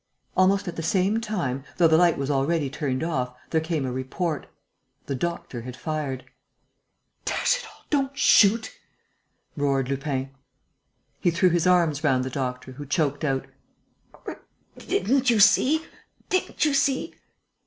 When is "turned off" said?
2.71-3.35